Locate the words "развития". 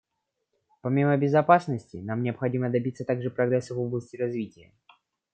4.17-4.73